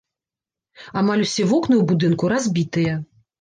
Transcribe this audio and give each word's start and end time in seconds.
Амаль 1.01 1.21
усе 1.25 1.45
вокны 1.51 1.75
ў 1.79 1.83
будынку 1.93 2.31
разбітыя. 2.35 2.97